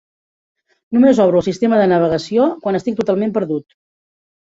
[0.97, 3.83] Només obro el sistema de navegació quan estic totalment perdut.